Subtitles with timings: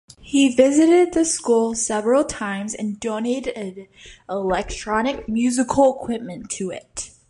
[0.21, 3.87] He visited the school several times and donated
[4.27, 7.11] electronic musical equipment to it.